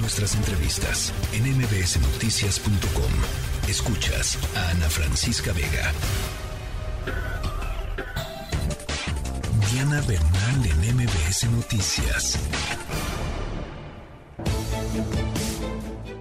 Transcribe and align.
Nuestras 0.00 0.34
entrevistas 0.36 1.12
en 1.32 1.42
mbsnoticias.com. 1.56 3.68
Escuchas 3.68 4.38
a 4.56 4.70
Ana 4.70 4.88
Francisca 4.88 5.52
Vega. 5.52 5.92
Diana 9.72 10.00
Bernal 10.02 10.66
en 10.66 10.96
MBS 10.96 11.50
Noticias. 11.50 12.38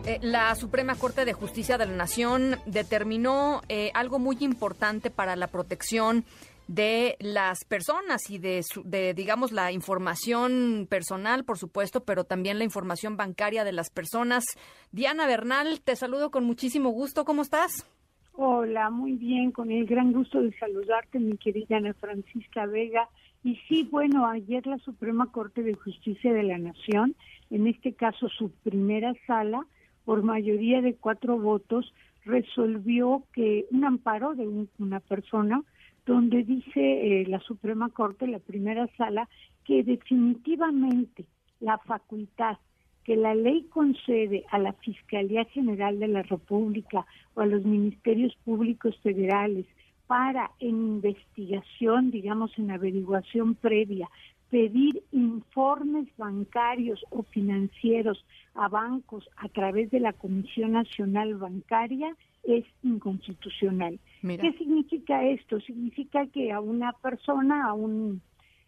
Eh, 0.06 0.18
la 0.22 0.56
Suprema 0.56 0.96
Corte 0.96 1.26
de 1.26 1.34
Justicia 1.34 1.78
de 1.78 1.86
la 1.86 1.94
Nación 1.94 2.58
determinó 2.66 3.62
eh, 3.70 3.92
algo 3.94 4.18
muy 4.18 4.38
importante 4.40 5.12
para 5.12 5.36
la 5.36 5.48
protección 5.48 6.26
de 6.68 7.16
las 7.20 7.64
personas 7.66 8.30
y 8.30 8.40
de, 8.40 8.62
de, 8.84 9.14
digamos, 9.14 9.52
la 9.52 9.72
información 9.72 10.88
personal, 10.90 11.46
por 11.46 11.58
supuesto, 11.58 12.04
pero 12.04 12.26
también 12.26 12.58
la 12.58 12.66
información 12.66 13.18
bancaria 13.18 13.64
de 13.64 13.72
las 13.72 13.90
personas. 13.90 14.44
Diana 14.92 15.28
Bernal, 15.28 15.82
te 15.82 15.96
saludo 15.96 16.30
con 16.30 16.44
muchísimo 16.44 16.90
gusto. 16.90 17.26
¿Cómo 17.26 17.42
estás? 17.42 17.88
Hola, 18.34 18.92
muy 18.92 19.14
bien, 19.14 19.52
con 19.52 19.72
el 19.72 19.86
gran 19.88 20.12
gusto 20.12 20.42
de 20.42 20.56
saludarte, 20.60 21.20
mi 21.20 21.38
querida 21.38 21.78
Ana 21.78 21.96
Francisca 21.96 22.68
Vega. 22.68 23.10
Y 23.44 23.56
sí, 23.68 23.88
bueno, 23.90 24.28
ayer 24.28 24.68
la 24.68 24.78
Suprema 24.80 25.32
Corte 25.32 25.64
de 25.64 25.74
Justicia 25.74 26.34
de 26.34 26.44
la 26.44 26.58
Nación, 26.58 27.16
en 27.50 27.66
este 27.66 27.94
caso 27.94 28.30
su 28.30 28.52
primera 28.52 29.14
sala, 29.26 29.66
por 30.06 30.22
mayoría 30.22 30.82
de 30.82 30.94
cuatro 30.96 31.40
votos, 31.40 31.94
resolvió 32.26 33.24
que 33.34 33.66
un 33.72 33.86
amparo 33.86 34.36
de 34.36 34.48
una 34.78 35.00
persona 35.00 35.64
donde 36.08 36.44
dice 36.44 36.80
eh, 37.22 37.26
la 37.28 37.40
Suprema 37.42 37.90
Corte, 37.90 38.26
la 38.26 38.40
primera 38.40 38.88
sala, 38.98 39.30
que 39.66 39.84
definitivamente 39.84 41.26
la 41.60 41.78
facultad 41.78 42.58
que 43.04 43.16
la 43.16 43.36
ley 43.36 43.64
concede 43.70 44.44
a 44.50 44.60
la 44.60 44.74
Fiscalía 44.74 45.46
General 45.46 45.98
de 45.98 46.10
la 46.10 46.24
República 46.24 47.06
o 47.36 47.42
a 47.42 47.46
los 47.46 47.64
ministerios 47.64 48.36
públicos 48.44 48.98
federales 49.02 49.66
para 50.08 50.52
en 50.60 50.76
investigación, 50.76 52.12
digamos 52.12 52.52
en 52.58 52.72
averiguación 52.72 53.56
previa, 53.56 54.10
pedir 54.50 55.04
informes 55.12 56.08
bancarios 56.18 57.06
o 57.10 57.24
financieros 57.24 58.26
a 58.56 58.68
bancos 58.68 59.30
a 59.38 59.48
través 59.50 59.90
de 59.92 60.02
la 60.02 60.14
Comisión 60.14 60.74
Nacional 60.74 61.36
Bancaria 61.36 62.14
es 62.48 62.66
inconstitucional. 62.82 64.00
¿Qué 64.22 64.54
significa 64.58 65.24
esto? 65.24 65.60
Significa 65.60 66.26
que 66.28 66.52
a 66.52 66.62
una 66.62 66.94
persona, 66.94 67.68
a 67.68 67.74
un, 67.74 68.22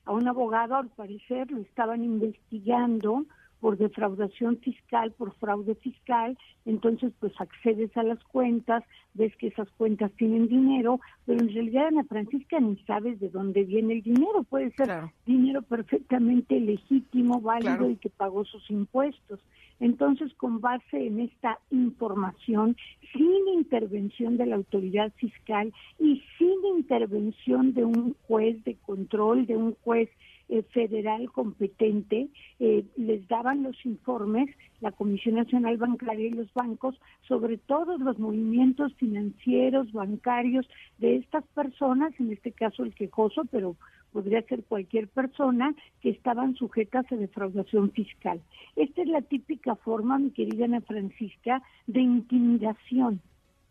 a 0.05 0.11
un 0.11 0.27
abogado, 0.27 0.75
al 0.75 0.89
parecer, 0.89 1.49
lo 1.49 1.61
estaban 1.61 2.03
investigando 2.03 3.25
por 3.59 3.77
defraudación 3.77 4.57
fiscal, 4.57 5.11
por 5.11 5.33
fraude 5.35 5.75
fiscal, 5.75 6.37
entonces 6.65 7.11
pues 7.19 7.33
accedes 7.39 7.95
a 7.97 8.03
las 8.03 8.23
cuentas, 8.25 8.83
ves 9.13 9.35
que 9.37 9.47
esas 9.47 9.69
cuentas 9.71 10.11
tienen 10.13 10.47
dinero, 10.47 10.99
pero 11.25 11.41
en 11.41 11.53
realidad 11.53 11.87
Ana 11.87 12.03
Francisca 12.05 12.59
ni 12.59 12.77
sabes 12.83 13.19
de 13.19 13.29
dónde 13.29 13.63
viene 13.63 13.95
el 13.95 14.01
dinero, 14.01 14.43
puede 14.43 14.71
ser 14.71 14.89
dinero 15.25 15.61
perfectamente 15.61 16.59
legítimo, 16.59 17.41
válido 17.41 17.89
y 17.89 17.97
que 17.97 18.09
pagó 18.09 18.45
sus 18.45 18.69
impuestos. 18.69 19.39
Entonces, 19.79 20.33
con 20.33 20.59
base 20.59 21.07
en 21.07 21.21
esta 21.21 21.57
información, 21.71 22.75
sin 23.13 23.47
intervención 23.53 24.35
de 24.37 24.45
la 24.45 24.57
autoridad 24.57 25.11
fiscal 25.15 25.73
y 25.97 26.21
sin 26.37 26.77
intervención 26.77 27.73
de 27.73 27.85
un 27.85 28.13
juez 28.27 28.61
de 28.65 28.75
control, 28.75 29.45
de 29.45 29.55
un 29.55 29.75
juez 29.83 30.09
eh, 30.49 30.63
federal 30.63 31.31
competente, 31.31 32.27
eh, 32.59 32.83
les 32.97 33.27
daban 33.27 33.63
los 33.63 33.85
informes, 33.85 34.49
la 34.81 34.91
Comisión 34.91 35.35
Nacional 35.35 35.77
Bancaria 35.77 36.27
y 36.27 36.31
los 36.31 36.51
bancos, 36.53 36.99
sobre 37.27 37.57
todos 37.57 37.99
los 37.99 38.17
movimientos 38.17 38.93
financieros, 38.95 39.91
bancarios 39.91 40.67
de 40.97 41.17
estas 41.17 41.45
personas, 41.53 42.13
en 42.19 42.31
este 42.31 42.51
caso 42.51 42.83
el 42.83 42.95
quejoso, 42.95 43.43
pero 43.51 43.75
podría 44.11 44.41
ser 44.43 44.63
cualquier 44.63 45.07
persona 45.07 45.75
que 46.01 46.09
estaban 46.09 46.55
sujetas 46.55 47.05
a 47.11 47.15
defraudación 47.15 47.91
fiscal. 47.91 48.41
Esta 48.75 49.01
es 49.03 49.07
la 49.07 49.21
típica 49.21 49.75
forma, 49.75 50.17
mi 50.17 50.31
querida 50.31 50.65
Ana 50.65 50.81
Francisca, 50.81 51.61
de 51.87 52.01
intimidación 52.01 53.21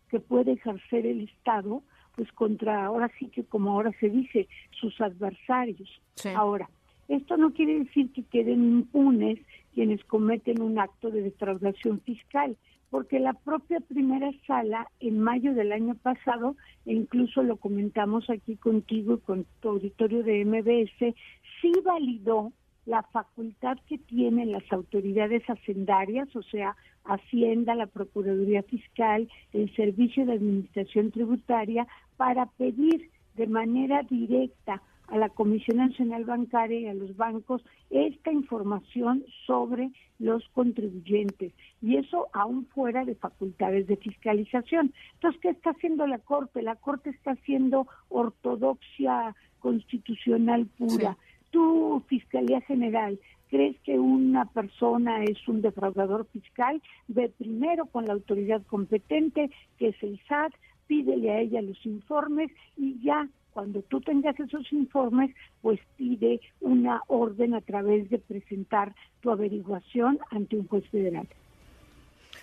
que 0.09 0.19
puede 0.19 0.53
ejercer 0.53 1.05
el 1.05 1.21
Estado, 1.21 1.83
pues 2.19 2.33
contra, 2.33 2.83
ahora 2.83 3.09
sí 3.17 3.27
que 3.27 3.45
como 3.45 3.71
ahora 3.71 3.93
se 3.97 4.09
dice, 4.09 4.49
sus 4.71 4.99
adversarios. 4.99 6.01
Ahora, 6.35 6.69
esto 7.07 7.37
no 7.37 7.53
quiere 7.53 7.79
decir 7.79 8.11
que 8.11 8.23
queden 8.23 8.61
impunes 8.61 9.39
quienes 9.73 10.03
cometen 10.03 10.61
un 10.61 10.79
acto 10.79 11.11
de 11.11 11.21
defraudación 11.21 12.01
fiscal 12.01 12.57
porque 12.89 13.19
la 13.19 13.31
propia 13.31 13.79
primera 13.79 14.31
sala 14.45 14.91
en 14.99 15.21
mayo 15.21 15.53
del 15.53 15.71
año 15.71 15.95
pasado, 15.95 16.57
e 16.85 16.91
incluso 16.91 17.41
lo 17.41 17.55
comentamos 17.55 18.29
aquí 18.29 18.57
contigo 18.57 19.13
y 19.13 19.19
con 19.19 19.45
tu 19.61 19.69
auditorio 19.69 20.21
de 20.21 20.43
MBS, 20.43 21.15
sí 21.61 21.71
validó 21.85 22.51
la 22.89 23.03
facultad 23.03 23.77
que 23.87 23.99
tienen 23.99 24.51
las 24.51 24.63
autoridades 24.71 25.43
hacendarias, 25.47 26.35
o 26.35 26.41
sea, 26.41 26.75
Hacienda, 27.05 27.75
la 27.75 27.85
Procuraduría 27.85 28.63
Fiscal, 28.63 29.29
el 29.53 29.73
Servicio 29.75 30.25
de 30.25 30.33
Administración 30.33 31.11
Tributaria, 31.11 31.87
para 32.17 32.47
pedir 32.47 33.11
de 33.35 33.45
manera 33.45 34.01
directa 34.01 34.81
a 35.07 35.17
la 35.17 35.29
Comisión 35.29 35.77
Nacional 35.77 36.25
Bancaria 36.25 36.79
y 36.79 36.87
a 36.87 36.95
los 36.95 37.15
bancos 37.15 37.63
esta 37.91 38.31
información 38.31 39.23
sobre 39.45 39.91
los 40.17 40.47
contribuyentes 40.49 41.53
y 41.83 41.97
eso 41.97 42.27
aún 42.33 42.65
fuera 42.73 43.05
de 43.05 43.13
facultades 43.13 43.85
de 43.85 43.97
fiscalización. 43.97 44.93
Entonces, 45.13 45.41
¿qué 45.41 45.49
está 45.49 45.71
haciendo 45.71 46.07
la 46.07 46.17
Corte? 46.17 46.63
La 46.63 46.75
Corte 46.75 47.11
está 47.11 47.31
haciendo 47.31 47.87
ortodoxia 48.09 49.35
constitucional 49.59 50.65
pura. 50.65 51.17
Tú, 51.51 52.03
Fiscalía 52.07 52.61
General, 52.61 53.19
crees 53.49 53.75
que 53.81 53.97
una 53.99 54.45
persona 54.45 55.23
es 55.23 55.47
un 55.47 55.61
defraudador 55.61 56.27
fiscal, 56.27 56.81
ve 57.07 57.31
primero 57.37 57.85
con 57.87 58.05
la 58.05 58.13
autoridad 58.13 58.61
competente, 58.67 59.49
que 59.77 59.89
es 59.89 60.03
el 60.03 60.19
SAT, 60.27 60.53
pídele 60.87 61.31
a 61.31 61.39
ella 61.39 61.61
los 61.61 61.83
informes 61.85 62.51
y 62.77 62.99
ya 63.01 63.27
cuando 63.51 63.81
tú 63.81 63.99
tengas 63.99 64.39
esos 64.39 64.71
informes, 64.71 65.35
pues 65.61 65.79
pide 65.97 66.39
una 66.61 67.01
orden 67.07 67.53
a 67.55 67.61
través 67.61 68.09
de 68.09 68.19
presentar 68.19 68.93
tu 69.21 69.31
averiguación 69.31 70.19
ante 70.29 70.57
un 70.57 70.67
juez 70.67 70.87
federal. 70.89 71.27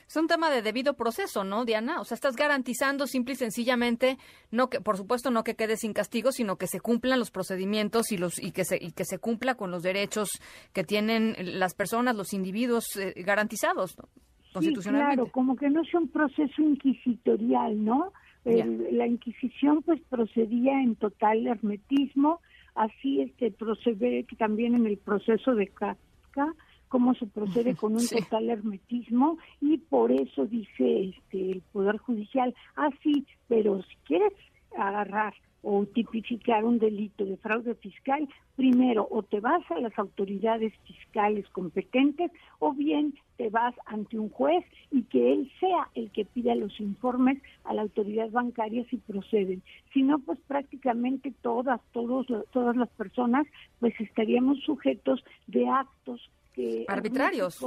Es 0.09 0.17
un 0.17 0.29
tema 0.29 0.51
de 0.51 0.63
debido 0.63 0.95
proceso, 0.95 1.43
¿no, 1.43 1.65
Diana? 1.65 2.01
O 2.01 2.05
sea, 2.05 2.15
estás 2.15 2.37
garantizando 2.37 3.07
simple 3.07 3.35
y 3.35 3.37
sencillamente, 3.37 4.19
no 4.51 4.71
que, 4.71 4.81
por 4.81 4.97
supuesto, 4.97 5.31
no 5.31 5.43
que 5.43 5.57
quede 5.57 5.77
sin 5.77 5.93
castigo, 5.93 6.31
sino 6.31 6.57
que 6.57 6.69
se 6.69 6.81
cumplan 6.81 7.19
los 7.19 7.31
procedimientos 7.31 8.13
y 8.13 8.19
los 8.19 8.41
y 8.43 8.53
que 8.53 8.65
se 8.65 8.79
y 8.81 8.93
que 8.93 9.05
se 9.05 9.19
cumpla 9.19 9.57
con 9.57 9.71
los 9.71 9.83
derechos 9.83 10.29
que 10.73 10.85
tienen 10.85 11.35
las 11.59 11.75
personas, 11.75 12.15
los 12.15 12.33
individuos 12.33 12.97
eh, 12.97 13.15
garantizados, 13.25 13.99
¿no? 13.99 14.09
constitucionalmente. 14.53 15.17
claro, 15.17 15.33
como 15.33 15.57
que 15.57 15.69
no 15.69 15.83
es 15.83 15.93
un 15.95 16.09
proceso 16.09 16.63
inquisitorial, 16.63 17.85
¿no? 17.85 18.13
la 18.45 19.07
Inquisición 19.07 19.83
pues 19.83 20.01
procedía 20.09 20.81
en 20.81 20.95
total 20.95 21.47
hermetismo, 21.49 22.41
así 22.77 23.23
este 23.23 23.51
procede 23.51 24.25
también 24.39 24.75
en 24.77 24.87
el 24.87 24.99
proceso 24.99 25.55
de 25.55 25.67
Kafka, 25.67 26.55
cómo 26.89 27.15
se 27.15 27.27
procede 27.27 27.75
con 27.77 27.95
un 27.95 28.07
total 28.07 28.51
hermetismo 28.51 29.39
y 29.61 29.79
por 29.79 30.13
eso 30.13 30.47
dice 30.47 31.11
este 31.11 31.53
el 31.53 31.63
poder 31.73 31.99
judicial, 31.99 32.55
así, 32.77 33.27
ah, 33.27 33.33
pero 33.49 33.83
si 33.83 33.97
quieres 34.05 34.33
agarrar 34.77 35.35
o 35.69 35.85
tipificar 35.85 36.65
un 36.65 36.79
delito 36.79 37.25
de 37.25 37.37
fraude 37.39 37.75
fiscal, 37.75 38.29
primero 38.55 39.09
o 39.11 39.25
te 39.25 39.41
vas 39.41 39.69
a 39.73 39.81
las 39.81 39.99
autoridades 39.99 40.73
fiscales 40.85 41.45
competentes 41.49 42.31
o 42.61 42.73
bien 42.73 43.15
te 43.37 43.51
vas 43.51 43.75
ante 43.87 44.17
un 44.17 44.29
juez 44.31 44.65
y 44.93 45.03
que 45.03 45.33
él 45.33 45.51
sea 45.59 45.89
el 45.97 46.13
que 46.13 46.25
pida 46.25 46.55
los 46.55 46.79
informes 46.79 47.43
a 47.65 47.75
la 47.75 47.83
autoridad 47.83 48.31
bancaria 48.31 48.87
si 48.91 48.99
proceden. 48.99 49.61
Si 49.93 50.03
no, 50.03 50.21
pues 50.21 50.39
prácticamente 50.47 51.35
todas, 51.43 51.81
todos, 51.93 52.29
todas 52.53 52.77
las 52.77 52.89
personas 52.91 53.45
pues 53.81 53.93
estaríamos 54.01 54.61
sujetos 54.61 55.25
de 55.49 55.69
actos 55.69 56.31
que 56.57 56.85
arbitrarios 56.89 57.63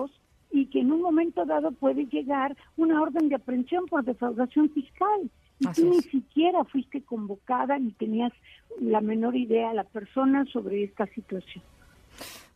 y 0.52 0.66
que 0.66 0.82
en 0.82 0.92
un 0.92 1.02
momento 1.02 1.46
dado 1.46 1.72
puede 1.72 2.06
llegar 2.08 2.58
una 2.76 3.02
orden 3.02 3.30
de 3.30 3.36
aprehensión 3.36 3.86
por 3.86 4.04
defraudación 4.04 4.70
fiscal 4.72 5.30
y 5.60 5.68
tú 5.68 5.90
ni 5.90 6.02
siquiera 6.02 6.64
fuiste 6.66 7.02
convocada 7.04 7.78
ni 7.78 7.92
tenías 7.92 8.34
la 8.82 9.02
menor 9.02 9.36
idea 9.36 9.74
la 9.74 9.84
persona 9.84 10.46
sobre 10.52 10.84
esta 10.84 11.06
situación. 11.08 11.64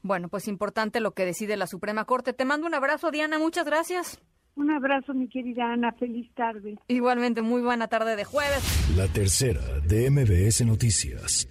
Bueno, 0.01 0.27
pues 0.27 0.47
importante 0.47 1.00
lo 1.00 1.12
que 1.12 1.25
decide 1.25 1.56
la 1.56 1.68
Suprema 1.68 2.06
Corte. 2.06 2.33
Te 2.33 2.44
mando 2.44 2.68
un 2.68 2.74
abrazo, 2.74 3.12
Diana. 3.12 3.39
Muchas 3.39 3.65
gracias. 3.65 4.21
Un 4.56 4.69
abrazo, 4.69 5.13
mi 5.13 5.27
querida 5.27 5.71
Ana. 5.71 5.94
Feliz 5.94 6.29
tarde. 6.36 6.77
Igualmente, 6.88 7.41
muy 7.41 7.62
buena 7.62 7.88
tarde 7.88 8.15
de 8.15 8.25
jueves. 8.25 8.95
La 8.97 9.07
tercera 9.07 9.62
de 9.88 10.09
MBS 10.09 10.65
Noticias. 10.65 11.47